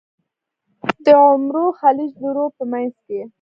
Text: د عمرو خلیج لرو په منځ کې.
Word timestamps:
د 1.03 1.05
عمرو 1.27 1.65
خلیج 1.79 2.11
لرو 2.23 2.45
په 2.57 2.63
منځ 2.71 2.93
کې. 3.05 3.19